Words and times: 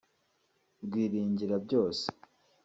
rwiringira 0.85 1.55
byose 1.65 2.05